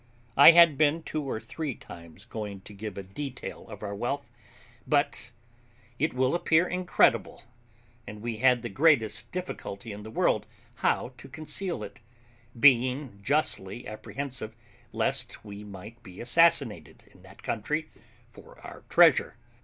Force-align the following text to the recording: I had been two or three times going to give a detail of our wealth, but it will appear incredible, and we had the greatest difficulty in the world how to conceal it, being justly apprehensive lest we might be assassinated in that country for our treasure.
I 0.35 0.53
had 0.53 0.79
been 0.79 1.03
two 1.03 1.21
or 1.21 1.39
three 1.39 1.75
times 1.75 2.25
going 2.25 2.61
to 2.61 2.73
give 2.73 2.97
a 2.97 3.03
detail 3.03 3.67
of 3.69 3.83
our 3.83 3.93
wealth, 3.93 4.25
but 4.87 5.29
it 5.99 6.15
will 6.15 6.33
appear 6.33 6.67
incredible, 6.67 7.43
and 8.07 8.19
we 8.19 8.37
had 8.37 8.63
the 8.63 8.69
greatest 8.69 9.31
difficulty 9.31 9.91
in 9.91 10.01
the 10.01 10.09
world 10.09 10.47
how 10.77 11.13
to 11.19 11.29
conceal 11.29 11.83
it, 11.83 11.99
being 12.59 13.19
justly 13.21 13.87
apprehensive 13.87 14.55
lest 14.91 15.45
we 15.45 15.63
might 15.63 16.01
be 16.01 16.19
assassinated 16.19 17.03
in 17.13 17.21
that 17.21 17.43
country 17.43 17.87
for 18.27 18.59
our 18.61 18.83
treasure. 18.89 19.37